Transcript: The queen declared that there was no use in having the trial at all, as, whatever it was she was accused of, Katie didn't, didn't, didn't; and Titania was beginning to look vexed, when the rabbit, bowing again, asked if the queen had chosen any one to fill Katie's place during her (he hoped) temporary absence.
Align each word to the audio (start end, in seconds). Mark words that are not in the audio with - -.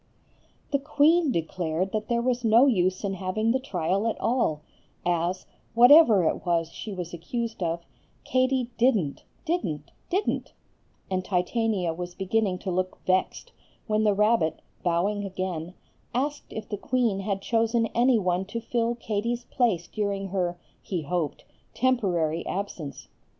The 0.71 0.79
queen 0.79 1.31
declared 1.31 1.91
that 1.91 2.07
there 2.07 2.23
was 2.23 2.43
no 2.43 2.65
use 2.65 3.03
in 3.03 3.13
having 3.13 3.51
the 3.51 3.59
trial 3.59 4.07
at 4.07 4.19
all, 4.19 4.61
as, 5.05 5.45
whatever 5.75 6.23
it 6.27 6.43
was 6.43 6.71
she 6.71 6.91
was 6.91 7.13
accused 7.13 7.61
of, 7.61 7.85
Katie 8.23 8.71
didn't, 8.79 9.23
didn't, 9.45 9.91
didn't; 10.09 10.53
and 11.11 11.23
Titania 11.23 11.93
was 11.93 12.15
beginning 12.15 12.57
to 12.65 12.71
look 12.71 12.97
vexed, 13.05 13.51
when 13.85 14.03
the 14.03 14.15
rabbit, 14.15 14.63
bowing 14.81 15.23
again, 15.23 15.75
asked 16.15 16.51
if 16.51 16.67
the 16.67 16.77
queen 16.77 17.19
had 17.19 17.43
chosen 17.43 17.85
any 17.93 18.17
one 18.17 18.43
to 18.45 18.59
fill 18.59 18.95
Katie's 18.95 19.43
place 19.51 19.87
during 19.87 20.29
her 20.29 20.57
(he 20.81 21.03
hoped) 21.03 21.45
temporary 21.75 22.43
absence. 22.47 23.07